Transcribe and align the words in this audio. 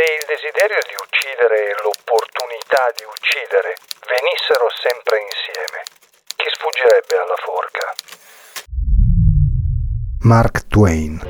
Se 0.00 0.06
il 0.16 0.24
desiderio 0.26 0.80
di 0.88 0.96
uccidere 0.96 1.56
e 1.60 1.74
l'opportunità 1.84 2.88
di 2.96 3.04
uccidere 3.04 3.76
venissero 4.08 4.64
sempre 4.80 5.20
insieme, 5.28 5.84
chi 6.36 6.48
sfuggirebbe 6.48 7.20
alla 7.20 7.36
forca? 7.44 7.84
Mark 10.20 10.66
Twain 10.68 11.20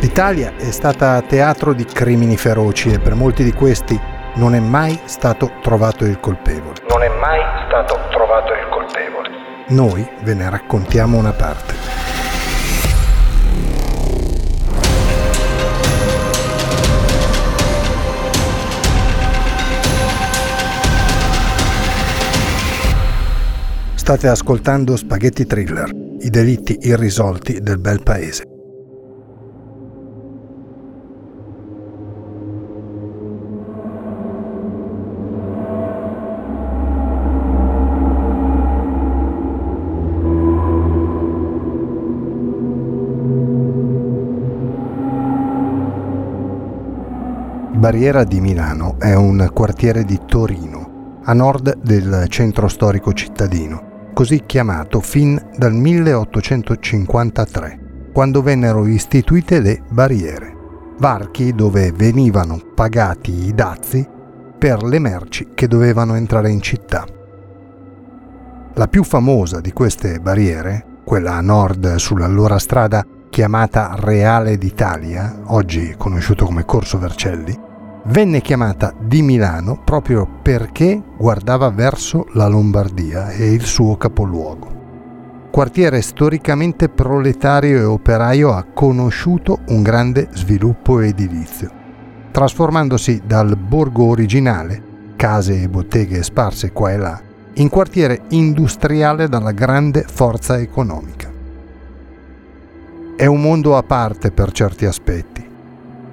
L'Italia 0.00 0.54
è 0.56 0.70
stata 0.72 1.20
teatro 1.20 1.74
di 1.74 1.84
crimini 1.84 2.38
feroci 2.38 2.94
e 2.94 2.98
per 2.98 3.12
molti 3.12 3.44
di 3.44 3.52
questi 3.52 4.00
non 4.36 4.54
è 4.54 4.60
mai 4.60 4.98
stato 5.04 5.52
trovato 5.60 6.06
il 6.06 6.18
colpevole. 6.18 6.80
Non 6.88 7.02
è 7.02 7.08
mai 7.08 7.42
stato 7.66 8.00
trovato 8.08 8.54
il 8.54 8.68
colpevole. 8.70 9.55
Noi 9.68 10.08
ve 10.22 10.34
ne 10.34 10.48
raccontiamo 10.48 11.18
una 11.18 11.32
parte. 11.32 11.74
State 23.96 24.28
ascoltando 24.28 24.94
Spaghetti 24.96 25.46
Thriller, 25.46 25.90
i 26.20 26.30
delitti 26.30 26.78
irrisolti 26.82 27.60
del 27.60 27.78
bel 27.80 28.04
paese. 28.04 28.45
Barriera 47.76 48.24
di 48.24 48.40
Milano 48.40 48.96
è 48.98 49.14
un 49.14 49.50
quartiere 49.52 50.02
di 50.04 50.18
Torino, 50.24 51.20
a 51.24 51.34
nord 51.34 51.76
del 51.82 52.24
centro 52.28 52.68
storico 52.68 53.12
cittadino, 53.12 54.10
così 54.14 54.44
chiamato 54.46 55.00
fin 55.00 55.38
dal 55.58 55.74
1853, 55.74 58.08
quando 58.14 58.40
vennero 58.40 58.86
istituite 58.86 59.60
le 59.60 59.82
barriere, 59.90 60.56
varchi 60.98 61.54
dove 61.54 61.92
venivano 61.92 62.58
pagati 62.74 63.46
i 63.46 63.52
dazi 63.52 64.08
per 64.56 64.82
le 64.82 64.98
merci 64.98 65.48
che 65.52 65.68
dovevano 65.68 66.14
entrare 66.14 66.50
in 66.50 66.62
città. 66.62 67.04
La 68.72 68.88
più 68.88 69.04
famosa 69.04 69.60
di 69.60 69.72
queste 69.72 70.18
barriere, 70.18 71.00
quella 71.04 71.34
a 71.34 71.42
nord 71.42 71.96
sull'allora 71.96 72.58
strada 72.58 73.04
chiamata 73.28 73.96
Reale 73.98 74.56
d'Italia, 74.56 75.40
oggi 75.48 75.94
conosciuto 75.98 76.46
come 76.46 76.64
Corso 76.64 76.98
Vercelli, 76.98 77.64
venne 78.08 78.40
chiamata 78.40 78.94
di 78.98 79.20
Milano 79.22 79.80
proprio 79.82 80.28
perché 80.40 81.02
guardava 81.16 81.70
verso 81.70 82.26
la 82.34 82.46
Lombardia 82.46 83.30
e 83.30 83.52
il 83.52 83.64
suo 83.64 83.96
capoluogo. 83.96 84.74
Quartiere 85.50 86.02
storicamente 86.02 86.88
proletario 86.88 87.78
e 87.78 87.84
operaio 87.84 88.52
ha 88.52 88.64
conosciuto 88.72 89.60
un 89.68 89.82
grande 89.82 90.28
sviluppo 90.32 91.00
edilizio, 91.00 91.70
trasformandosi 92.30 93.22
dal 93.24 93.56
borgo 93.56 94.04
originale, 94.04 94.82
case 95.16 95.62
e 95.62 95.68
botteghe 95.68 96.22
sparse 96.22 96.72
qua 96.72 96.92
e 96.92 96.96
là, 96.98 97.20
in 97.54 97.68
quartiere 97.70 98.22
industriale 98.28 99.28
dalla 99.28 99.52
grande 99.52 100.04
forza 100.06 100.58
economica. 100.58 101.32
È 103.16 103.24
un 103.24 103.40
mondo 103.40 103.76
a 103.76 103.82
parte 103.82 104.30
per 104.30 104.52
certi 104.52 104.84
aspetti 104.84 105.45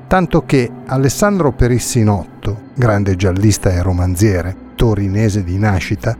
tanto 0.07 0.45
che 0.45 0.69
Alessandro 0.85 1.51
Perissinotto, 1.51 2.69
grande 2.75 3.15
giallista 3.15 3.71
e 3.71 3.81
romanziere, 3.81 4.55
torinese 4.75 5.43
di 5.43 5.57
nascita, 5.57 6.15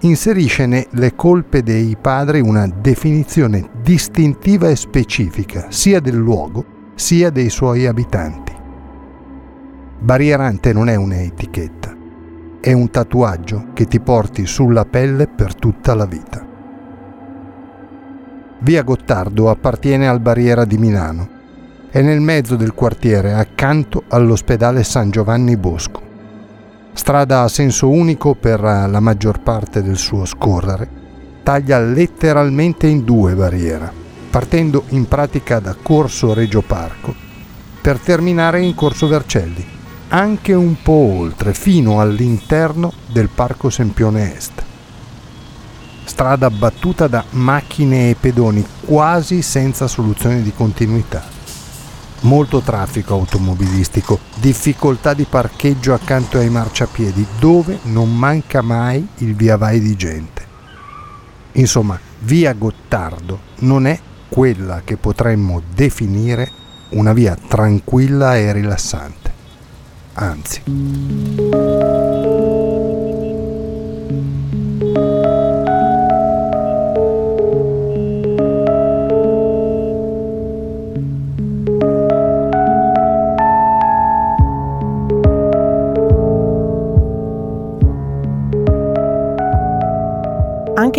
inserisce 0.00 0.66
nelle 0.66 1.14
colpe 1.14 1.62
dei 1.62 1.96
padri 2.00 2.40
una 2.40 2.66
definizione 2.66 3.68
distintiva 3.82 4.68
e 4.68 4.76
specifica 4.76 5.66
sia 5.68 6.00
del 6.00 6.16
luogo 6.16 6.64
sia 6.94 7.30
dei 7.30 7.50
suoi 7.50 7.86
abitanti. 7.86 8.52
Barrierante 9.98 10.72
non 10.72 10.88
è 10.88 10.94
un'etichetta, 10.94 11.96
è 12.60 12.72
un 12.72 12.90
tatuaggio 12.90 13.68
che 13.74 13.86
ti 13.86 14.00
porti 14.00 14.46
sulla 14.46 14.84
pelle 14.84 15.26
per 15.26 15.54
tutta 15.54 15.94
la 15.94 16.06
vita. 16.06 16.46
Via 18.60 18.82
Gottardo 18.82 19.48
appartiene 19.48 20.08
al 20.08 20.20
Barriera 20.20 20.64
di 20.64 20.76
Milano 20.76 21.38
è 21.90 22.02
nel 22.02 22.20
mezzo 22.20 22.54
del 22.54 22.72
quartiere, 22.72 23.32
accanto 23.32 24.04
all'ospedale 24.08 24.84
San 24.84 25.10
Giovanni 25.10 25.56
Bosco. 25.56 26.00
Strada 26.92 27.42
a 27.42 27.48
senso 27.48 27.88
unico 27.88 28.36
per 28.36 28.60
la 28.60 29.00
maggior 29.00 29.40
parte 29.40 29.82
del 29.82 29.96
suo 29.96 30.24
scorrere, 30.24 30.88
taglia 31.42 31.80
letteralmente 31.80 32.86
in 32.86 33.02
due 33.02 33.34
barriera, 33.34 33.92
partendo 34.30 34.84
in 34.90 35.08
pratica 35.08 35.58
da 35.58 35.74
Corso 35.74 36.32
Regio 36.32 36.62
Parco 36.62 37.12
per 37.80 37.98
terminare 37.98 38.60
in 38.60 38.76
Corso 38.76 39.08
Vercelli, 39.08 39.66
anche 40.08 40.52
un 40.52 40.76
po' 40.80 40.92
oltre, 40.92 41.54
fino 41.54 42.00
all'interno 42.00 42.92
del 43.06 43.30
Parco 43.34 43.68
Sempione 43.68 44.36
Est. 44.36 44.62
Strada 46.04 46.50
battuta 46.50 47.08
da 47.08 47.24
macchine 47.30 48.10
e 48.10 48.16
pedoni 48.20 48.64
quasi 48.84 49.42
senza 49.42 49.88
soluzione 49.88 50.42
di 50.42 50.52
continuità 50.52 51.38
molto 52.20 52.60
traffico 52.60 53.14
automobilistico, 53.14 54.18
difficoltà 54.36 55.14
di 55.14 55.24
parcheggio 55.24 55.94
accanto 55.94 56.38
ai 56.38 56.50
marciapiedi, 56.50 57.26
dove 57.38 57.78
non 57.84 58.16
manca 58.16 58.62
mai 58.62 59.06
il 59.18 59.34
via 59.34 59.56
vai 59.56 59.80
di 59.80 59.96
gente. 59.96 60.46
Insomma, 61.52 61.98
via 62.20 62.52
Gottardo 62.52 63.40
non 63.60 63.86
è 63.86 63.98
quella 64.28 64.82
che 64.84 64.96
potremmo 64.96 65.62
definire 65.74 66.50
una 66.90 67.12
via 67.12 67.36
tranquilla 67.36 68.36
e 68.36 68.52
rilassante. 68.52 69.32
Anzi. 70.14 71.99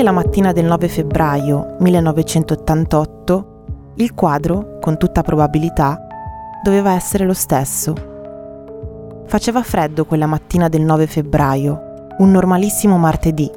Anche 0.02 0.16
la 0.16 0.20
mattina 0.20 0.52
del 0.52 0.66
9 0.66 0.88
febbraio 0.88 1.76
1988 1.78 3.94
il 3.98 4.16
quadro, 4.16 4.80
con 4.82 4.98
tutta 4.98 5.22
probabilità, 5.22 6.08
doveva 6.64 6.94
essere 6.94 7.24
lo 7.24 7.36
stesso. 7.36 7.94
Faceva 9.28 9.62
freddo 9.62 10.06
quella 10.06 10.26
mattina 10.26 10.70
del 10.70 10.82
9 10.82 11.06
febbraio, 11.06 12.08
un 12.18 12.32
normalissimo 12.32 12.98
martedì, 12.98 13.48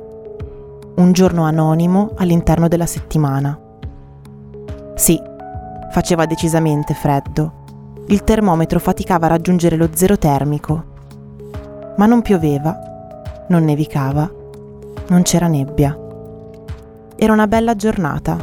un 0.97 1.13
giorno 1.13 1.45
anonimo 1.45 2.11
all'interno 2.17 2.69
della 2.69 2.85
settimana. 2.85 3.59
Sì, 4.97 5.19
faceva 5.93 6.27
decisamente 6.27 6.93
freddo. 6.93 8.05
Il 8.09 8.23
termometro 8.23 8.81
faticava 8.81 9.25
a 9.25 9.31
raggiungere 9.31 9.77
lo 9.77 9.89
zero 9.95 10.19
termico. 10.19 10.85
Ma 11.97 12.05
non 12.05 12.21
pioveva, 12.21 12.79
non 13.49 13.65
nevicava, 13.65 14.31
non 15.07 15.23
c'era 15.23 15.47
nebbia. 15.47 16.01
Era 17.25 17.33
una 17.33 17.47
bella 17.47 17.75
giornata, 17.75 18.37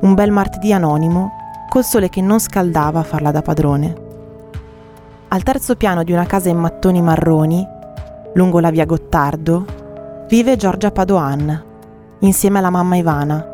un 0.00 0.14
bel 0.14 0.30
martedì 0.30 0.72
anonimo, 0.72 1.32
col 1.68 1.84
sole 1.84 2.08
che 2.08 2.22
non 2.22 2.40
scaldava 2.40 3.00
a 3.00 3.02
farla 3.02 3.30
da 3.30 3.42
padrone. 3.42 3.94
Al 5.28 5.42
terzo 5.42 5.76
piano 5.76 6.02
di 6.02 6.12
una 6.12 6.24
casa 6.24 6.48
in 6.48 6.56
mattoni 6.56 7.02
marroni, 7.02 7.62
lungo 8.32 8.60
la 8.60 8.70
via 8.70 8.86
Gottardo, 8.86 9.66
vive 10.26 10.56
Giorgia 10.56 10.90
Padoan, 10.90 11.64
insieme 12.20 12.60
alla 12.60 12.70
mamma 12.70 12.96
Ivana, 12.96 13.46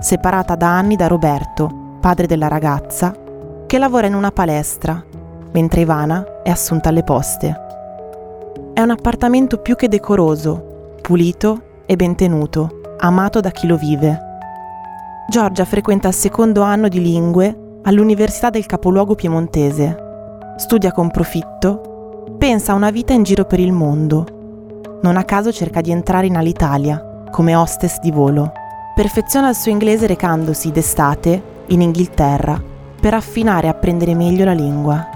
separata 0.00 0.56
da 0.56 0.76
anni 0.76 0.96
da 0.96 1.06
Roberto, 1.06 1.98
padre 2.00 2.26
della 2.26 2.48
ragazza, 2.48 3.14
che 3.64 3.78
lavora 3.78 4.08
in 4.08 4.14
una 4.14 4.32
palestra, 4.32 5.04
mentre 5.52 5.82
Ivana 5.82 6.42
è 6.42 6.50
assunta 6.50 6.88
alle 6.88 7.04
poste. 7.04 7.60
È 8.74 8.80
un 8.80 8.90
appartamento 8.90 9.58
più 9.58 9.76
che 9.76 9.86
decoroso, 9.86 10.96
pulito 11.00 11.60
e 11.86 11.94
ben 11.94 12.16
tenuto, 12.16 12.75
amato 12.98 13.40
da 13.40 13.50
chi 13.50 13.66
lo 13.66 13.76
vive. 13.76 14.20
Giorgia 15.28 15.64
frequenta 15.64 16.08
il 16.08 16.14
secondo 16.14 16.62
anno 16.62 16.88
di 16.88 17.00
lingue 17.02 17.78
all'Università 17.82 18.50
del 18.50 18.66
capoluogo 18.66 19.14
piemontese. 19.14 19.96
Studia 20.56 20.92
con 20.92 21.10
profitto, 21.10 22.34
pensa 22.38 22.72
a 22.72 22.76
una 22.76 22.90
vita 22.90 23.12
in 23.12 23.22
giro 23.22 23.44
per 23.44 23.60
il 23.60 23.72
mondo. 23.72 24.98
Non 25.02 25.16
a 25.16 25.24
caso 25.24 25.52
cerca 25.52 25.80
di 25.80 25.90
entrare 25.90 26.26
in 26.26 26.36
Alitalia 26.36 27.24
come 27.30 27.54
hostess 27.54 27.98
di 28.00 28.10
volo. 28.10 28.52
Perfeziona 28.94 29.50
il 29.50 29.56
suo 29.56 29.70
inglese 29.70 30.06
recandosi 30.06 30.70
d'estate 30.70 31.42
in 31.66 31.82
Inghilterra 31.82 32.60
per 32.98 33.14
affinare 33.14 33.66
e 33.66 33.70
apprendere 33.70 34.14
meglio 34.14 34.44
la 34.44 34.52
lingua. 34.52 35.06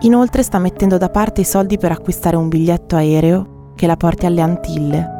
Inoltre 0.00 0.42
sta 0.42 0.58
mettendo 0.58 0.96
da 0.96 1.10
parte 1.10 1.40
i 1.40 1.44
soldi 1.44 1.76
per 1.76 1.92
acquistare 1.92 2.36
un 2.36 2.48
biglietto 2.48 2.96
aereo 2.96 3.72
che 3.74 3.86
la 3.86 3.96
porti 3.96 4.26
alle 4.26 4.40
Antille, 4.40 5.17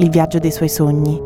il 0.00 0.10
viaggio 0.10 0.38
dei 0.38 0.50
suoi 0.50 0.68
sogni. 0.68 1.20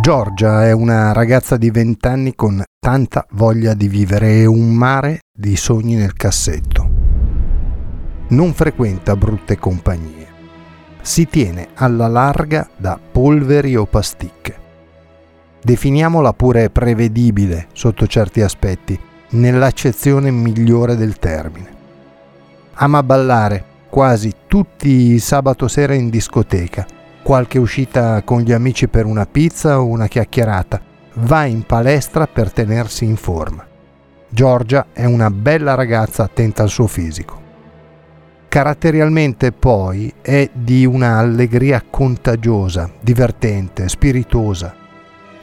Giorgia 0.00 0.66
è 0.66 0.72
una 0.72 1.12
ragazza 1.12 1.56
di 1.56 1.70
20 1.70 2.06
anni 2.06 2.34
con 2.34 2.62
tanta 2.78 3.26
voglia 3.32 3.74
di 3.74 3.88
vivere 3.88 4.40
e 4.40 4.46
un 4.46 4.72
mare 4.72 5.20
di 5.30 5.54
sogni 5.56 5.94
nel 5.94 6.14
cassetto. 6.14 6.88
Non 8.28 8.54
frequenta 8.54 9.14
brutte 9.16 9.58
compagnie. 9.58 10.26
Si 11.02 11.26
tiene 11.26 11.68
alla 11.74 12.08
larga 12.08 12.68
da 12.76 12.98
polveri 12.98 13.76
o 13.76 13.86
pasticche 13.86 14.66
definiamola 15.60 16.32
pure 16.32 16.70
prevedibile 16.70 17.66
sotto 17.74 18.06
certi 18.06 18.40
aspetti, 18.40 18.98
nell'accezione 19.30 20.30
migliore 20.30 20.96
del 20.96 21.18
termine. 21.18 21.77
Ama 22.80 23.02
ballare 23.02 23.64
quasi 23.88 24.32
tutti 24.46 25.12
i 25.12 25.18
sabato 25.18 25.66
sera 25.66 25.94
in 25.94 26.10
discoteca, 26.10 26.86
qualche 27.22 27.58
uscita 27.58 28.22
con 28.22 28.40
gli 28.40 28.52
amici 28.52 28.86
per 28.88 29.04
una 29.04 29.26
pizza 29.26 29.80
o 29.80 29.86
una 29.86 30.06
chiacchierata, 30.06 30.80
va 31.14 31.44
in 31.44 31.64
palestra 31.64 32.26
per 32.26 32.52
tenersi 32.52 33.04
in 33.04 33.16
forma. 33.16 33.66
Giorgia 34.28 34.86
è 34.92 35.04
una 35.04 35.30
bella 35.30 35.74
ragazza 35.74 36.22
attenta 36.22 36.62
al 36.62 36.68
suo 36.68 36.86
fisico. 36.86 37.46
Caratterialmente 38.48 39.52
poi 39.52 40.12
è 40.20 40.48
di 40.52 40.86
una 40.86 41.18
allegria 41.18 41.82
contagiosa, 41.88 42.90
divertente, 43.00 43.88
spiritosa, 43.88 44.86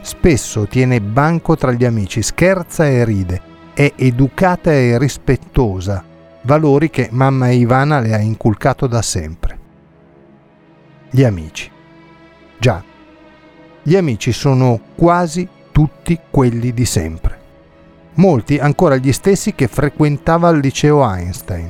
Spesso 0.05 0.67
tiene 0.67 1.01
banco 1.01 1.55
tra 1.57 1.71
gli 1.71 1.83
amici, 1.83 2.21
scherza 2.21 2.87
e 2.87 3.03
ride, 3.03 3.41
è 3.73 3.91
educata 3.95 4.71
e 4.71 4.99
rispettosa, 4.99 6.03
valori 6.45 6.89
che 6.89 7.09
mamma 7.11 7.49
Ivana 7.49 7.99
le 7.99 8.13
ha 8.13 8.19
inculcato 8.19 8.87
da 8.87 9.01
sempre. 9.01 9.59
Gli 11.09 11.23
amici. 11.23 11.69
Già, 12.57 12.83
gli 13.81 13.95
amici 13.95 14.31
sono 14.31 14.79
quasi 14.95 15.47
tutti 15.71 16.19
quelli 16.29 16.73
di 16.73 16.85
sempre. 16.85 17.39
Molti 18.15 18.57
ancora 18.57 18.95
gli 18.95 19.11
stessi 19.11 19.53
che 19.53 19.67
frequentava 19.67 20.47
al 20.47 20.59
liceo 20.59 21.03
Einstein. 21.03 21.69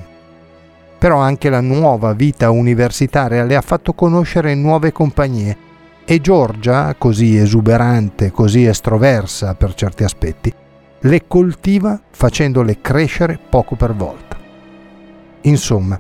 Però 0.98 1.18
anche 1.18 1.50
la 1.50 1.62
nuova 1.62 2.14
vita 2.14 2.52
universitaria 2.52 3.44
le 3.44 3.56
ha 3.56 3.62
fatto 3.62 3.94
conoscere 3.94 4.54
nuove 4.56 4.92
compagnie 4.92 5.58
e 6.06 6.22
Giorgia, 6.22 6.94
così 6.98 7.36
esuberante, 7.36 8.32
così 8.32 8.66
estroversa 8.66 9.56
per 9.56 9.74
certi 9.74 10.04
aspetti, 10.04 10.54
le 11.00 11.28
coltiva 11.28 12.00
facendole 12.12 12.80
crescere 12.80 13.40
poco 13.50 13.76
per 13.76 13.94
volta. 13.94 14.25
Insomma, 15.46 16.00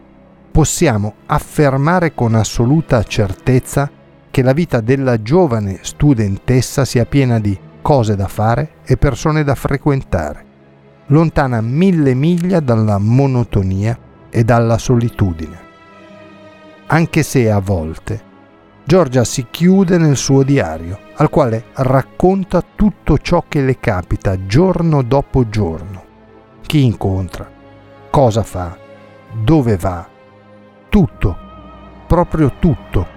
possiamo 0.51 1.15
affermare 1.27 2.13
con 2.13 2.35
assoluta 2.35 3.03
certezza 3.03 3.89
che 4.31 4.41
la 4.41 4.53
vita 4.53 4.81
della 4.81 5.21
giovane 5.21 5.79
studentessa 5.81 6.83
sia 6.83 7.05
piena 7.05 7.39
di 7.39 7.57
cose 7.81 8.15
da 8.15 8.27
fare 8.27 8.77
e 8.83 8.97
persone 8.97 9.43
da 9.43 9.53
frequentare, 9.53 10.45
lontana 11.07 11.61
mille 11.61 12.13
miglia 12.15 12.59
dalla 12.59 12.97
monotonia 12.97 13.97
e 14.29 14.43
dalla 14.43 14.77
solitudine. 14.77 15.59
Anche 16.87 17.23
se 17.23 17.49
a 17.49 17.59
volte 17.59 18.33
Giorgia 18.83 19.23
si 19.23 19.47
chiude 19.49 19.97
nel 19.97 20.15
suo 20.15 20.43
diario, 20.43 20.99
al 21.15 21.29
quale 21.29 21.65
racconta 21.73 22.63
tutto 22.75 23.17
ciò 23.17 23.43
che 23.47 23.61
le 23.61 23.79
capita 23.79 24.45
giorno 24.45 25.01
dopo 25.01 25.49
giorno. 25.49 26.03
Chi 26.61 26.83
incontra, 26.83 27.49
cosa 28.11 28.43
fa, 28.43 28.77
dove 29.43 29.77
va, 29.77 30.07
tutto, 30.89 31.37
proprio 32.07 32.53
tutto, 32.59 33.07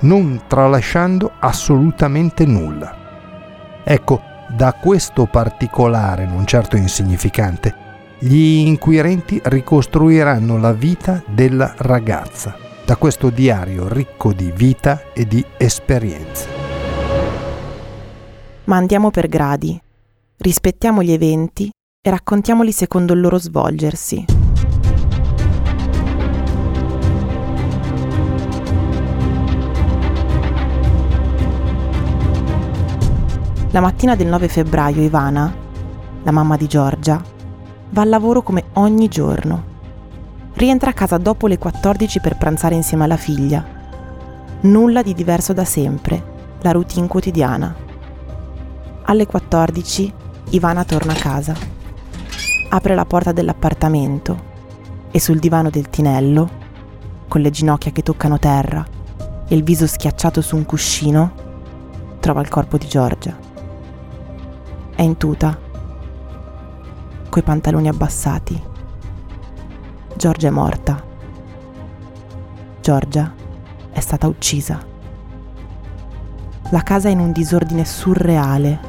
non 0.00 0.42
tralasciando 0.46 1.32
assolutamente 1.38 2.44
nulla. 2.44 3.82
Ecco, 3.82 4.20
da 4.48 4.72
questo 4.74 5.26
particolare, 5.26 6.26
non 6.26 6.46
certo 6.46 6.76
insignificante, 6.76 7.84
gli 8.18 8.66
inquirenti 8.66 9.40
ricostruiranno 9.42 10.58
la 10.58 10.72
vita 10.72 11.22
della 11.26 11.74
ragazza 11.76 12.56
da 12.86 12.94
questo 12.94 13.30
diario 13.30 13.88
ricco 13.88 14.32
di 14.32 14.52
vita 14.54 15.12
e 15.12 15.26
di 15.26 15.44
esperienze. 15.56 16.48
Ma 18.64 18.76
andiamo 18.76 19.10
per 19.10 19.26
gradi, 19.26 19.80
rispettiamo 20.36 21.02
gli 21.02 21.10
eventi 21.10 21.68
e 22.00 22.10
raccontiamoli 22.10 22.70
secondo 22.70 23.12
il 23.12 23.20
loro 23.20 23.38
svolgersi. 23.38 24.45
La 33.76 33.82
mattina 33.82 34.16
del 34.16 34.28
9 34.28 34.48
febbraio 34.48 35.02
Ivana, 35.02 35.54
la 36.22 36.30
mamma 36.30 36.56
di 36.56 36.66
Giorgia, 36.66 37.22
va 37.90 38.00
al 38.00 38.08
lavoro 38.08 38.40
come 38.40 38.68
ogni 38.72 39.06
giorno 39.08 39.64
rientra 40.54 40.88
a 40.88 40.94
casa 40.94 41.18
dopo 41.18 41.46
le 41.46 41.58
14 41.58 42.20
per 42.20 42.38
pranzare 42.38 42.74
insieme 42.74 43.04
alla 43.04 43.18
figlia. 43.18 43.62
Nulla 44.62 45.02
di 45.02 45.12
diverso 45.12 45.52
da 45.52 45.66
sempre, 45.66 46.56
la 46.62 46.72
routine 46.72 47.06
quotidiana. 47.06 47.76
Alle 49.02 49.26
14 49.26 50.10
Ivana 50.52 50.84
torna 50.84 51.12
a 51.12 51.16
casa. 51.16 51.54
Apre 52.70 52.94
la 52.94 53.04
porta 53.04 53.32
dell'appartamento 53.32 54.42
e 55.10 55.20
sul 55.20 55.38
divano 55.38 55.68
del 55.68 55.90
tinello, 55.90 56.48
con 57.28 57.42
le 57.42 57.50
ginocchia 57.50 57.92
che 57.92 58.02
toccano 58.02 58.38
terra 58.38 58.82
e 59.46 59.54
il 59.54 59.62
viso 59.62 59.86
schiacciato 59.86 60.40
su 60.40 60.56
un 60.56 60.64
cuscino, 60.64 61.32
trova 62.20 62.40
il 62.40 62.48
corpo 62.48 62.78
di 62.78 62.88
Giorgia. 62.88 63.46
È 64.96 65.02
in 65.02 65.16
tuta, 65.16 65.56
coi 67.28 67.42
pantaloni 67.42 67.86
abbassati 67.86 68.74
Giorgia 70.16 70.48
è 70.48 70.50
morta. 70.50 71.04
Giorgia 72.80 73.34
è 73.92 74.00
stata 74.00 74.26
uccisa. 74.26 74.80
La 76.70 76.80
casa 76.80 77.08
è 77.08 77.10
in 77.10 77.18
un 77.18 77.32
disordine 77.32 77.84
surreale, 77.84 78.80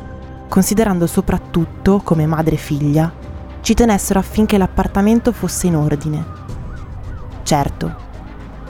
considerando 0.47 1.05
soprattutto 1.05 1.99
come 2.01 2.25
madre 2.25 2.55
e 2.55 2.57
figlia 2.57 3.11
ci 3.59 3.73
tenessero 3.73 4.19
affinché 4.19 4.57
l'appartamento 4.57 5.33
fosse 5.33 5.67
in 5.67 5.75
ordine. 5.75 6.25
Certo, 7.43 7.95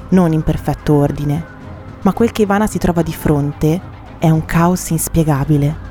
non 0.09 0.33
in 0.33 0.41
perfetto 0.41 0.95
ordine, 0.95 1.45
ma 2.01 2.11
quel 2.13 2.31
che 2.31 2.41
Ivana 2.41 2.65
si 2.65 2.79
trova 2.79 3.03
di 3.03 3.13
fronte 3.13 3.79
è 4.17 4.31
un 4.31 4.43
caos 4.45 4.89
inspiegabile. 4.89 5.86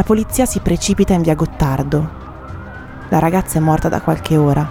La 0.00 0.06
polizia 0.06 0.46
si 0.46 0.60
precipita 0.60 1.12
in 1.12 1.20
via 1.20 1.34
Gottardo. 1.34 2.10
La 3.10 3.18
ragazza 3.18 3.58
è 3.58 3.60
morta 3.60 3.90
da 3.90 4.00
qualche 4.00 4.34
ora 4.38 4.66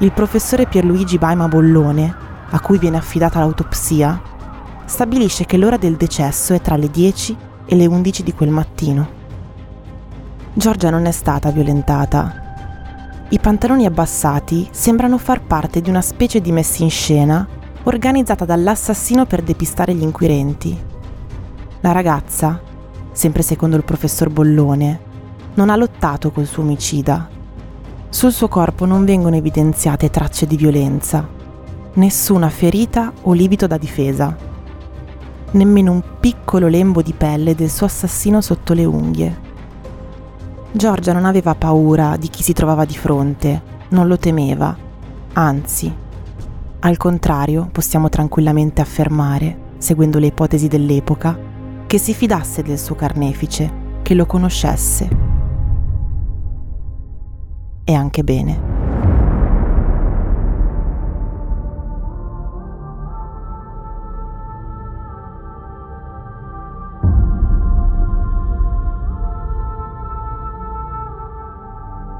il 0.00 0.12
professore 0.12 0.66
Pierluigi 0.66 1.16
Baima 1.16 1.48
Bollone, 1.48 2.14
a 2.50 2.60
cui 2.60 2.76
viene 2.78 2.98
affidata 2.98 3.38
l'autopsia, 3.38 4.20
stabilisce 4.84 5.46
che 5.46 5.56
l'ora 5.56 5.78
del 5.78 5.96
decesso 5.96 6.52
è 6.52 6.60
tra 6.60 6.76
le 6.76 6.90
10 6.90 7.36
e 7.64 7.74
le 7.74 7.86
11 7.86 8.22
di 8.22 8.34
quel 8.34 8.50
mattino. 8.50 9.08
Giorgia 10.52 10.90
non 10.90 11.06
è 11.06 11.10
stata 11.10 11.50
violentata. 11.50 13.26
I 13.30 13.38
pantaloni 13.38 13.86
abbassati 13.86 14.68
sembrano 14.70 15.16
far 15.16 15.40
parte 15.40 15.80
di 15.80 15.88
una 15.88 16.02
specie 16.02 16.42
di 16.42 16.52
messa 16.52 16.82
in 16.82 16.90
scena 16.90 17.48
organizzata 17.84 18.44
dall'assassino 18.44 19.24
per 19.24 19.40
depistare 19.40 19.94
gli 19.94 20.02
inquirenti. 20.02 20.78
La 21.80 21.92
ragazza, 21.92 22.67
sempre 23.18 23.42
secondo 23.42 23.74
il 23.74 23.82
professor 23.82 24.30
Bollone, 24.30 25.00
non 25.54 25.70
ha 25.70 25.76
lottato 25.76 26.30
col 26.30 26.46
suo 26.46 26.62
omicida. 26.62 27.28
Sul 28.08 28.30
suo 28.30 28.46
corpo 28.46 28.84
non 28.84 29.04
vengono 29.04 29.34
evidenziate 29.34 30.08
tracce 30.08 30.46
di 30.46 30.56
violenza, 30.56 31.26
nessuna 31.94 32.48
ferita 32.48 33.12
o 33.22 33.32
libido 33.32 33.66
da 33.66 33.76
difesa, 33.76 34.36
nemmeno 35.50 35.90
un 35.90 36.02
piccolo 36.20 36.68
lembo 36.68 37.02
di 37.02 37.12
pelle 37.12 37.56
del 37.56 37.70
suo 37.70 37.86
assassino 37.86 38.40
sotto 38.40 38.72
le 38.72 38.84
unghie. 38.84 39.40
Giorgia 40.70 41.12
non 41.12 41.24
aveva 41.24 41.56
paura 41.56 42.16
di 42.16 42.28
chi 42.28 42.44
si 42.44 42.52
trovava 42.52 42.84
di 42.84 42.96
fronte, 42.96 43.62
non 43.88 44.06
lo 44.06 44.16
temeva, 44.16 44.76
anzi, 45.32 45.92
al 46.78 46.96
contrario, 46.96 47.68
possiamo 47.72 48.08
tranquillamente 48.08 48.80
affermare, 48.80 49.72
seguendo 49.78 50.20
le 50.20 50.26
ipotesi 50.26 50.68
dell'epoca, 50.68 51.46
che 51.88 51.96
si 51.96 52.12
fidasse 52.12 52.62
del 52.62 52.78
suo 52.78 52.94
carnefice, 52.94 53.72
che 54.02 54.12
lo 54.12 54.26
conoscesse. 54.26 55.08
E 57.82 57.94
anche 57.94 58.22
bene. 58.22 58.60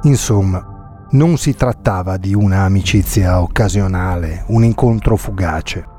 Insomma, 0.05 1.07
non 1.11 1.37
si 1.37 1.55
trattava 1.55 2.17
di 2.17 2.33
una 2.33 2.63
amicizia 2.63 3.43
occasionale, 3.43 4.45
un 4.47 4.65
incontro 4.65 5.17
fugace. 5.17 5.98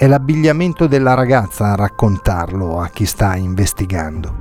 È 0.00 0.06
l'abbigliamento 0.06 0.86
della 0.86 1.12
ragazza 1.12 1.72
a 1.72 1.74
raccontarlo 1.74 2.80
a 2.80 2.88
chi 2.88 3.04
sta 3.04 3.36
investigando. 3.36 4.34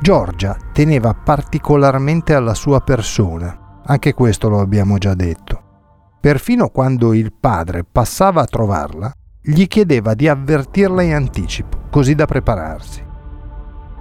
Giorgia 0.00 0.56
teneva 0.72 1.12
particolarmente 1.12 2.32
alla 2.32 2.54
sua 2.54 2.80
persona, 2.80 3.82
anche 3.84 4.14
questo 4.14 4.48
lo 4.48 4.58
abbiamo 4.58 4.96
già 4.96 5.12
detto. 5.12 5.62
Perfino 6.18 6.70
quando 6.70 7.12
il 7.12 7.30
padre 7.38 7.84
passava 7.84 8.40
a 8.40 8.46
trovarla, 8.46 9.12
gli 9.42 9.66
chiedeva 9.66 10.14
di 10.14 10.28
avvertirla 10.28 11.02
in 11.02 11.12
anticipo, 11.12 11.80
così 11.90 12.14
da 12.14 12.24
prepararsi. 12.24 13.04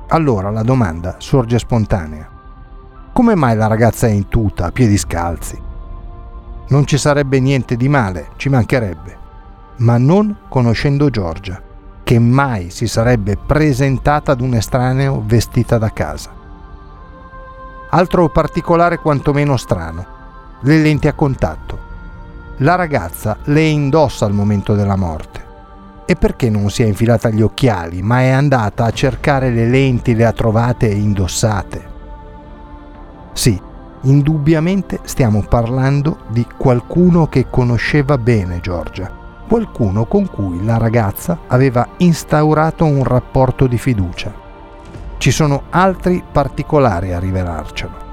Allora 0.07 0.49
la 0.49 0.63
domanda 0.63 1.15
sorge 1.17 1.59
spontanea. 1.59 2.25
Come 3.11 3.35
mai 3.35 3.57
la 3.57 3.67
ragazza 3.67 4.07
è 4.07 4.11
in 4.11 4.29
tuta, 4.29 4.67
a 4.67 4.71
piedi 4.71 4.97
scalzi? 4.97 5.61
Non 6.69 6.85
ci 6.85 6.97
sarebbe 6.97 7.41
niente 7.41 7.75
di 7.75 7.89
male, 7.89 8.29
ci 8.37 8.47
mancherebbe, 8.47 9.18
ma 9.79 9.97
non 9.97 10.35
conoscendo 10.47 11.09
Giorgia, 11.09 11.61
che 12.03 12.19
mai 12.19 12.69
si 12.69 12.87
sarebbe 12.87 13.37
presentata 13.37 14.31
ad 14.31 14.41
un 14.41 14.55
estraneo 14.55 15.21
vestita 15.25 15.77
da 15.77 15.91
casa. 15.91 16.31
Altro 17.91 18.29
particolare 18.29 18.97
quantomeno 18.97 19.57
strano, 19.57 20.05
le 20.61 20.77
lenti 20.77 21.07
a 21.07 21.13
contatto. 21.13 21.87
La 22.57 22.75
ragazza 22.75 23.37
le 23.45 23.61
indossa 23.61 24.25
al 24.25 24.33
momento 24.33 24.75
della 24.75 24.95
morte. 24.95 25.45
E 26.05 26.15
perché 26.15 26.49
non 26.49 26.69
si 26.71 26.83
è 26.83 26.87
infilata 26.87 27.29
gli 27.29 27.41
occhiali, 27.41 28.01
ma 28.01 28.21
è 28.21 28.29
andata 28.29 28.85
a 28.85 28.91
cercare 28.91 29.51
le 29.51 29.67
lenti, 29.67 30.15
le 30.15 30.25
ha 30.25 30.33
trovate 30.33 30.89
e 30.89 30.95
indossate? 30.95 31.87
Sì, 33.33 33.59
indubbiamente 34.01 34.99
stiamo 35.03 35.43
parlando 35.43 36.17
di 36.29 36.45
qualcuno 36.57 37.27
che 37.27 37.47
conosceva 37.49 38.17
bene 38.17 38.59
Giorgia, 38.59 39.18
qualcuno 39.49 40.05
con 40.05 40.29
cui 40.29 40.63
la 40.63 40.77
ragazza 40.77 41.39
aveva 41.47 41.87
instaurato 41.97 42.85
un 42.85 43.03
rapporto 43.03 43.65
di 43.65 43.79
fiducia. 43.79 44.31
Ci 45.17 45.31
sono 45.31 45.63
altri 45.71 46.23
particolari 46.31 47.11
a 47.11 47.19
rivelarcelo. 47.19 48.07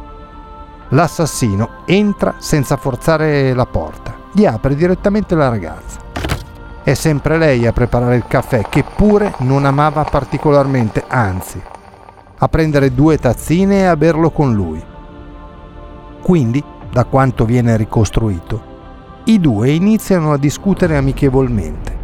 L'assassino 0.88 1.83
entra 1.85 2.37
senza 2.38 2.76
forzare 2.76 3.52
la 3.52 3.66
porta, 3.66 4.16
gli 4.33 4.47
apre 4.47 4.75
direttamente 4.75 5.35
la 5.35 5.49
ragazza. 5.49 6.00
È 6.83 6.95
sempre 6.95 7.37
lei 7.37 7.66
a 7.66 7.73
preparare 7.73 8.16
il 8.16 8.26
caffè 8.26 8.62
che 8.69 8.83
pure 8.83 9.35
non 9.38 9.66
amava 9.66 10.05
particolarmente, 10.05 11.05
anzi, 11.07 11.62
a 12.38 12.49
prendere 12.49 12.95
due 12.95 13.19
tazzine 13.19 13.81
e 13.81 13.85
a 13.85 13.97
berlo 13.97 14.31
con 14.31 14.55
lui 14.55 14.95
quindi, 16.26 16.61
da 16.90 17.05
quanto 17.05 17.45
viene 17.45 17.76
ricostruito, 17.76 18.66
i 19.28 19.40
due 19.40 19.71
iniziano 19.71 20.33
a 20.33 20.38
discutere 20.38 20.97
amichevolmente. 20.97 21.97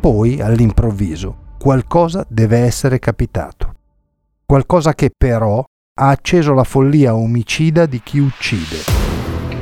Poi, 0.00 0.40
all'improvviso, 0.40 1.36
qualcosa 1.58 2.24
deve 2.26 2.60
essere 2.60 2.98
capitato. 2.98 3.74
Qualcosa 4.46 4.94
che 4.94 5.10
però 5.14 5.62
ha 6.00 6.08
acceso 6.08 6.54
la 6.54 6.64
follia 6.64 7.14
omicida 7.14 7.84
di 7.84 8.00
chi 8.02 8.18
uccide. 8.18 8.76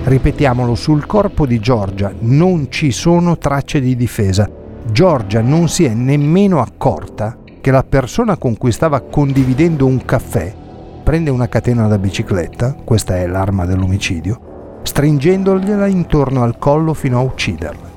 Ripetiamolo, 0.05 0.77
sul 0.77 1.07
corpo 1.07 1.45
di 1.45 1.59
Giorgia 1.59 2.15
non 2.21 2.71
ci 2.71 2.93
sono 2.93 3.37
tracce 3.37 3.81
di 3.81 3.97
difesa. 3.97 4.49
Giorgia 4.89 5.41
non 5.41 5.69
si 5.69 5.85
è 5.85 5.93
nemmeno 5.93 6.61
accorta 6.61 7.37
che 7.61 7.73
la 7.73 7.83
persona 7.83 8.37
con 8.37 8.57
cui 8.57 8.71
stava 8.71 9.01
condividendo 9.01 9.87
un 9.87 10.05
caffè 10.05 10.55
prende 11.03 11.31
una 11.31 11.49
catena 11.49 11.89
da 11.89 11.99
bicicletta, 11.99 12.75
questa 12.85 13.17
è 13.17 13.27
l'arma 13.27 13.65
dell'omicidio, 13.65 14.55
stringendogliela 14.87 15.87
intorno 15.89 16.45
al 16.45 16.59
collo 16.59 16.95
fino 16.95 17.19
a 17.19 17.23
ucciderla. 17.23 17.95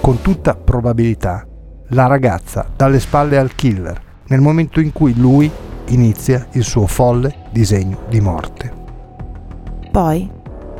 Con 0.00 0.20
tutta 0.22 0.54
probabilità, 0.54 1.44
la 1.88 2.06
ragazza 2.06 2.66
dà 2.76 2.86
le 2.86 3.00
spalle 3.00 3.38
al 3.38 3.54
killer 3.54 4.00
nel 4.28 4.40
momento 4.40 4.80
in 4.80 4.92
cui 4.92 5.14
lui 5.14 5.50
inizia 5.88 6.46
il 6.52 6.62
suo 6.62 6.86
folle 6.86 7.48
disegno 7.50 8.02
di 8.08 8.20
morte. 8.20 8.72
Poi, 9.90 10.30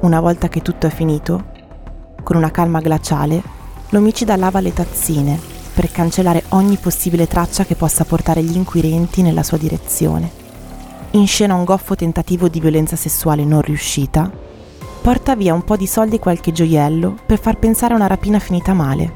una 0.03 0.21
volta 0.21 0.49
che 0.49 0.63
tutto 0.63 0.87
è 0.87 0.91
finito, 0.91 1.53
con 2.23 2.37
una 2.37 2.51
calma 2.51 2.81
glaciale, 2.81 3.43
l'omicida 3.91 4.37
lava 4.37 4.61
le 4.61 4.73
tazzine 4.73 5.39
per 5.75 5.91
cancellare 5.91 6.45
ogni 6.51 6.77
possibile 6.77 7.27
traccia 7.27 7.65
che 7.65 7.75
possa 7.75 8.05
portare 8.05 8.43
gli 8.43 8.57
inquirenti 8.57 9.23
nella 9.23 9.43
sua 9.43 9.59
direzione 9.59 10.43
inscena 11.19 11.55
un 11.55 11.65
goffo 11.65 11.95
tentativo 11.95 12.49
di 12.49 12.61
violenza 12.61 12.97
sessuale 12.97 13.45
non 13.45 13.61
riuscita, 13.61 14.31
porta 15.05 15.37
via 15.37 15.53
un 15.53 15.63
po' 15.63 15.77
di 15.77 15.87
soldi 15.87 16.17
e 16.17 16.19
qualche 16.19 16.51
gioiello 16.51 17.15
per 17.27 17.39
far 17.39 17.59
pensare 17.59 17.93
a 17.93 17.97
una 17.97 18.07
rapina 18.07 18.39
finita 18.39 18.73
male. 18.73 19.13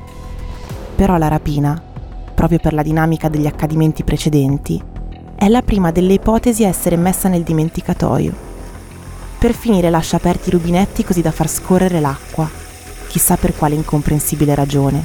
Però 0.94 1.16
la 1.16 1.28
rapina, 1.28 1.82
proprio 2.34 2.58
per 2.58 2.74
la 2.74 2.82
dinamica 2.82 3.30
degli 3.30 3.46
accadimenti 3.46 4.04
precedenti, 4.04 4.78
è 5.34 5.48
la 5.48 5.62
prima 5.62 5.90
delle 5.90 6.12
ipotesi 6.12 6.62
a 6.62 6.68
essere 6.68 6.96
messa 6.96 7.30
nel 7.30 7.42
dimenticatoio. 7.42 8.34
Per 9.38 9.54
finire 9.54 9.88
lascia 9.88 10.16
aperti 10.16 10.50
i 10.50 10.52
rubinetti 10.52 11.04
così 11.04 11.22
da 11.22 11.30
far 11.30 11.48
scorrere 11.48 12.00
l'acqua, 12.00 12.46
chissà 13.06 13.36
per 13.36 13.56
quale 13.56 13.74
incomprensibile 13.74 14.54
ragione. 14.54 15.02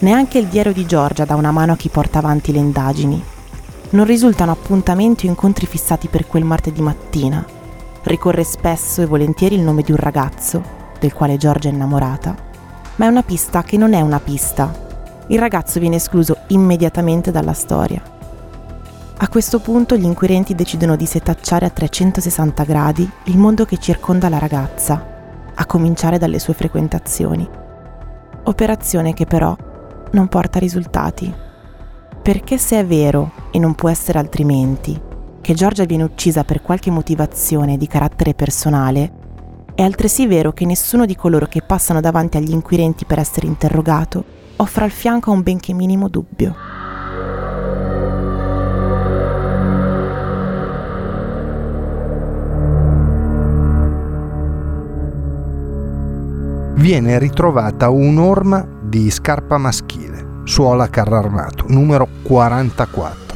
Neanche 0.00 0.38
il 0.38 0.46
diario 0.46 0.72
di 0.72 0.86
Giorgia 0.86 1.24
dà 1.24 1.36
una 1.36 1.52
mano 1.52 1.70
a 1.70 1.76
chi 1.76 1.88
porta 1.88 2.18
avanti 2.18 2.50
le 2.50 2.58
indagini 2.58 3.24
non 3.90 4.06
risultano 4.06 4.50
appuntamenti 4.50 5.26
o 5.26 5.28
incontri 5.28 5.66
fissati 5.66 6.08
per 6.08 6.26
quel 6.26 6.42
martedì 6.42 6.82
mattina. 6.82 7.58
Ricorre 8.02 8.44
spesso 8.44 9.02
e 9.02 9.06
volentieri 9.06 9.56
il 9.56 9.60
nome 9.60 9.82
di 9.82 9.90
un 9.90 9.98
ragazzo, 9.98 10.62
del 10.98 11.12
quale 11.12 11.36
Giorgia 11.36 11.68
è 11.68 11.72
innamorata, 11.72 12.34
ma 12.96 13.04
è 13.04 13.08
una 13.08 13.22
pista 13.22 13.62
che 13.62 13.76
non 13.76 13.92
è 13.92 14.00
una 14.00 14.20
pista. 14.20 14.72
Il 15.26 15.38
ragazzo 15.38 15.78
viene 15.78 15.96
escluso 15.96 16.38
immediatamente 16.48 17.30
dalla 17.30 17.52
storia. 17.52 18.02
A 19.18 19.28
questo 19.28 19.60
punto 19.60 19.96
gli 19.96 20.04
inquirenti 20.04 20.54
decidono 20.54 20.96
di 20.96 21.04
setacciare 21.04 21.66
a 21.66 21.70
360 21.70 22.64
gradi 22.64 23.10
il 23.24 23.36
mondo 23.36 23.66
che 23.66 23.76
circonda 23.76 24.30
la 24.30 24.38
ragazza, 24.38 25.06
a 25.54 25.66
cominciare 25.66 26.16
dalle 26.16 26.38
sue 26.38 26.54
frequentazioni. 26.54 27.46
Operazione 28.44 29.12
che 29.12 29.26
però 29.26 29.54
non 30.12 30.28
porta 30.28 30.58
risultati. 30.58 31.32
Perché 32.22 32.56
se 32.56 32.78
è 32.78 32.86
vero, 32.86 33.32
e 33.50 33.58
non 33.58 33.74
può 33.74 33.90
essere 33.90 34.18
altrimenti, 34.18 35.08
che 35.40 35.54
Giorgia 35.54 35.84
viene 35.84 36.02
uccisa 36.02 36.44
per 36.44 36.62
qualche 36.62 36.90
motivazione 36.90 37.76
di 37.76 37.86
carattere 37.86 38.34
personale, 38.34 39.12
è 39.74 39.82
altresì 39.82 40.26
vero 40.26 40.52
che 40.52 40.66
nessuno 40.66 41.06
di 41.06 41.16
coloro 41.16 41.46
che 41.46 41.62
passano 41.62 42.00
davanti 42.00 42.36
agli 42.36 42.52
inquirenti 42.52 43.04
per 43.04 43.18
essere 43.18 43.46
interrogato 43.46 44.22
offre 44.56 44.84
al 44.84 44.90
fianco 44.90 45.30
un 45.30 45.42
benché 45.42 45.72
minimo 45.72 46.08
dubbio. 46.08 46.54
Viene 56.74 57.18
ritrovata 57.18 57.90
un'orma 57.90 58.66
di 58.82 59.10
scarpa 59.10 59.58
maschile 59.58 60.40
Suola 60.44 60.88
Carrarmato, 60.88 61.66
numero 61.68 62.08
44. 62.22 63.29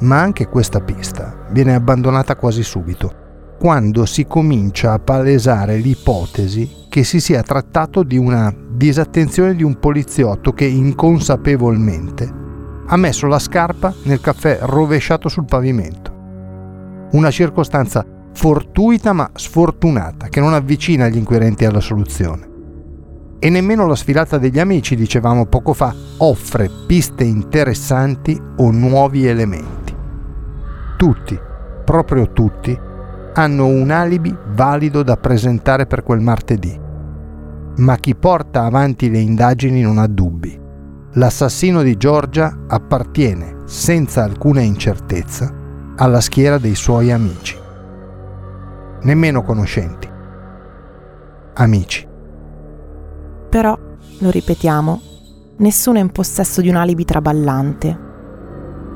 Ma 0.00 0.20
anche 0.20 0.48
questa 0.48 0.80
pista 0.80 1.46
viene 1.50 1.74
abbandonata 1.74 2.36
quasi 2.36 2.62
subito, 2.62 3.56
quando 3.58 4.04
si 4.04 4.26
comincia 4.26 4.92
a 4.92 4.98
palesare 4.98 5.76
l'ipotesi 5.76 6.86
che 6.88 7.04
si 7.04 7.20
sia 7.20 7.42
trattato 7.42 8.02
di 8.02 8.16
una 8.16 8.54
disattenzione 8.68 9.54
di 9.54 9.62
un 9.62 9.78
poliziotto 9.78 10.52
che 10.52 10.64
inconsapevolmente 10.64 12.42
ha 12.86 12.96
messo 12.96 13.26
la 13.26 13.38
scarpa 13.38 13.94
nel 14.04 14.20
caffè 14.20 14.58
rovesciato 14.62 15.28
sul 15.28 15.46
pavimento. 15.46 16.12
Una 17.12 17.30
circostanza 17.30 18.04
fortuita 18.34 19.12
ma 19.12 19.30
sfortunata, 19.32 20.28
che 20.28 20.40
non 20.40 20.52
avvicina 20.52 21.08
gli 21.08 21.16
inquirenti 21.16 21.64
alla 21.64 21.80
soluzione. 21.80 22.52
E 23.38 23.48
nemmeno 23.48 23.86
la 23.86 23.96
sfilata 23.96 24.38
degli 24.38 24.58
amici, 24.58 24.96
dicevamo 24.96 25.46
poco 25.46 25.72
fa, 25.72 25.94
offre 26.18 26.70
piste 26.86 27.24
interessanti 27.24 28.40
o 28.56 28.70
nuovi 28.70 29.26
elementi. 29.26 29.83
Tutti, 30.96 31.38
proprio 31.84 32.30
tutti, 32.30 32.78
hanno 33.34 33.66
un 33.66 33.90
alibi 33.90 34.34
valido 34.54 35.02
da 35.02 35.16
presentare 35.16 35.86
per 35.86 36.02
quel 36.02 36.20
martedì. 36.20 36.80
Ma 37.76 37.96
chi 37.96 38.14
porta 38.14 38.64
avanti 38.64 39.10
le 39.10 39.18
indagini 39.18 39.82
non 39.82 39.98
ha 39.98 40.06
dubbi. 40.06 40.60
L'assassino 41.14 41.82
di 41.82 41.96
Giorgia 41.96 42.64
appartiene, 42.68 43.62
senza 43.64 44.22
alcuna 44.22 44.60
incertezza, 44.60 45.52
alla 45.96 46.20
schiera 46.20 46.58
dei 46.58 46.74
suoi 46.74 47.10
amici. 47.10 47.56
Nemmeno 49.02 49.42
conoscenti. 49.42 50.08
Amici. 51.54 52.08
Però, 53.48 53.76
lo 54.20 54.30
ripetiamo, 54.30 55.00
nessuno 55.58 55.98
è 55.98 56.00
in 56.00 56.10
possesso 56.10 56.60
di 56.60 56.68
un 56.68 56.76
alibi 56.76 57.04
traballante. 57.04 57.98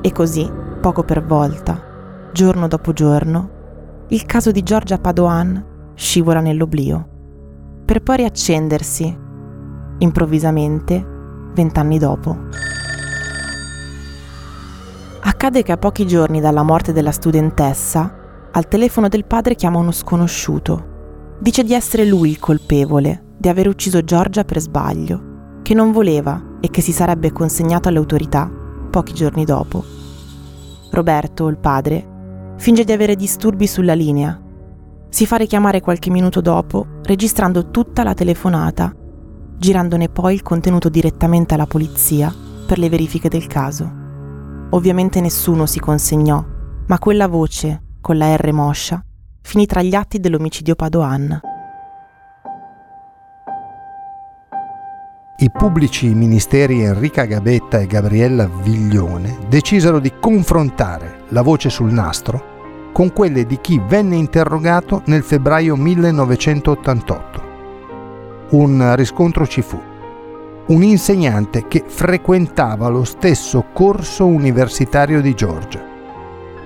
E 0.01 0.11
così, 0.11 0.49
poco 0.81 1.03
per 1.03 1.23
volta, 1.23 1.88
giorno 2.31 2.67
dopo 2.67 2.93
giorno, 2.93 3.49
il 4.09 4.25
caso 4.25 4.51
di 4.51 4.63
Giorgia 4.63 4.97
Padoan 4.97 5.91
scivola 5.95 6.39
nell'oblio, 6.39 7.07
per 7.85 8.01
poi 8.01 8.17
riaccendersi, 8.17 9.17
improvvisamente, 9.97 11.05
vent'anni 11.53 11.97
dopo. 11.97 12.37
Accade 15.21 15.63
che 15.63 15.71
a 15.71 15.77
pochi 15.77 16.07
giorni 16.07 16.39
dalla 16.39 16.63
morte 16.63 16.93
della 16.93 17.11
studentessa, 17.11 18.49
al 18.51 18.67
telefono 18.67 19.07
del 19.09 19.25
padre 19.25 19.55
chiama 19.55 19.79
uno 19.79 19.91
sconosciuto. 19.91 21.37
Dice 21.39 21.63
di 21.63 21.73
essere 21.73 22.05
lui 22.05 22.29
il 22.29 22.39
colpevole, 22.39 23.23
di 23.37 23.47
aver 23.47 23.67
ucciso 23.67 24.03
Giorgia 24.03 24.43
per 24.43 24.59
sbaglio, 24.59 25.59
che 25.61 25.73
non 25.73 25.91
voleva 25.91 26.57
e 26.59 26.69
che 26.69 26.81
si 26.81 26.91
sarebbe 26.91 27.31
consegnato 27.31 27.89
alle 27.89 27.99
autorità 27.99 28.49
pochi 28.89 29.13
giorni 29.13 29.45
dopo. 29.45 29.83
Roberto, 30.91 31.47
il 31.47 31.57
padre, 31.57 32.17
finge 32.59 32.83
di 32.83 32.91
avere 32.91 33.15
disturbi 33.15 33.65
sulla 33.65 33.93
linea. 33.93 34.39
Si 35.09 35.25
fa 35.25 35.37
richiamare 35.37 35.79
qualche 35.79 36.11
minuto 36.11 36.41
dopo, 36.41 36.85
registrando 37.03 37.71
tutta 37.71 38.03
la 38.03 38.13
telefonata, 38.13 38.93
girandone 39.57 40.09
poi 40.09 40.35
il 40.35 40.43
contenuto 40.43 40.89
direttamente 40.89 41.53
alla 41.53 41.65
polizia 41.65 42.33
per 42.67 42.77
le 42.77 42.89
verifiche 42.89 43.29
del 43.29 43.47
caso. 43.47 43.89
Ovviamente 44.71 45.21
nessuno 45.21 45.65
si 45.65 45.79
consegnò, 45.79 46.45
ma 46.85 46.99
quella 46.99 47.27
voce, 47.27 47.81
con 48.01 48.17
la 48.17 48.35
R 48.35 48.51
moscia, 48.51 49.03
finì 49.41 49.65
tra 49.65 49.81
gli 49.81 49.95
atti 49.95 50.19
dell'omicidio 50.19 50.75
Padoan. 50.75 51.39
I 55.41 55.49
pubblici 55.51 56.13
ministeri 56.13 56.83
Enrica 56.83 57.23
Gabetta 57.23 57.79
e 57.79 57.87
Gabriella 57.87 58.45
Viglione 58.61 59.37
decisero 59.47 59.99
di 59.99 60.11
confrontare 60.19 61.21
la 61.29 61.41
voce 61.41 61.69
sul 61.69 61.93
nastro 61.93 62.91
con 62.91 63.13
quelle 63.13 63.45
di 63.45 63.57
chi 63.61 63.81
venne 63.87 64.17
interrogato 64.17 65.01
nel 65.05 65.23
febbraio 65.23 65.77
1988. 65.77 67.41
Un 68.49 68.95
riscontro 68.97 69.47
ci 69.47 69.61
fu. 69.61 69.81
Un 70.65 70.83
insegnante 70.83 71.69
che 71.69 71.85
frequentava 71.87 72.89
lo 72.89 73.05
stesso 73.05 73.67
corso 73.71 74.25
universitario 74.25 75.21
di 75.21 75.33
Georgia. 75.33 75.81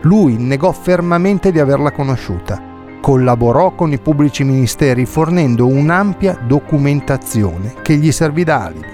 Lui 0.01 0.37
negò 0.37 0.71
fermamente 0.71 1.51
di 1.51 1.59
averla 1.59 1.91
conosciuta. 1.91 2.72
Collaborò 3.03 3.75
con 3.75 3.91
i 3.91 3.99
pubblici 3.99 4.45
ministeri 4.45 5.05
fornendo 5.05 5.67
un'ampia 5.67 6.39
documentazione 6.47 7.73
che 7.81 7.95
gli 7.95 8.13
servì 8.13 8.45
da 8.45 8.63
alibi. 8.63 8.87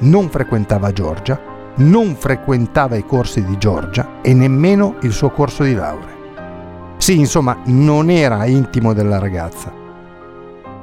Non 0.00 0.28
frequentava 0.28 0.92
Georgia, 0.92 1.40
non 1.76 2.16
frequentava 2.16 2.96
i 2.96 3.06
corsi 3.06 3.42
di 3.42 3.56
Georgia 3.56 4.20
e 4.20 4.34
nemmeno 4.34 4.96
il 5.00 5.12
suo 5.12 5.30
corso 5.30 5.62
di 5.62 5.72
laurea. 5.72 6.14
Sì, 6.98 7.18
insomma, 7.18 7.56
non 7.64 8.10
era 8.10 8.44
intimo 8.44 8.92
della 8.92 9.18
ragazza. 9.18 9.72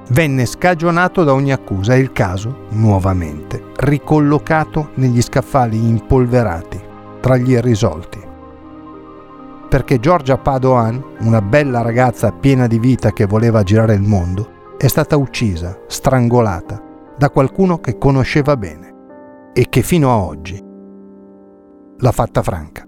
Venne 0.10 0.48
scagionato 0.48 1.24
da 1.24 1.34
ogni 1.34 1.52
accusa 1.52 1.94
e 1.94 2.00
il 2.00 2.12
caso, 2.12 2.62
nuovamente, 2.70 3.66
ricollocato 3.76 4.90
negli 4.96 5.22
scaffali 5.22 5.78
impolverati 5.78 6.82
tra 7.22 7.38
gli 7.38 7.52
irrisolti. 7.52 8.27
Perché 9.70 10.00
Giorgia 10.00 10.38
Padoan, 10.38 11.04
una 11.20 11.42
bella 11.42 11.82
ragazza 11.82 12.32
piena 12.32 12.68
di 12.68 12.80
vita 12.80 13.12
che 13.12 13.26
voleva 13.26 13.64
girare 13.64 13.96
il 13.96 14.02
mondo, 14.02 14.76
è 14.78 14.88
stata 14.88 15.18
uccisa, 15.18 15.78
strangolata, 15.88 16.82
da 17.18 17.30
qualcuno 17.30 17.80
che 17.80 17.98
conosceva 17.98 18.56
bene 18.56 18.96
e 19.52 19.68
che 19.68 19.82
fino 19.82 20.12
a 20.12 20.18
oggi 20.18 20.64
l'ha 21.98 22.12
fatta 22.12 22.42
franca. 22.42 22.88